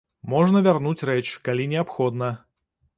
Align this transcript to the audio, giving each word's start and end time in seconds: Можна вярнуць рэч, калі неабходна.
Можна 0.33 0.61
вярнуць 0.69 1.05
рэч, 1.11 1.27
калі 1.51 1.71
неабходна. 1.77 2.35